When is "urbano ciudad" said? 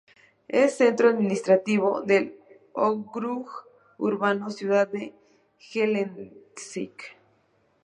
3.99-4.87